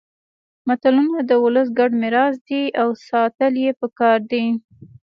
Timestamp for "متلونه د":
0.67-1.31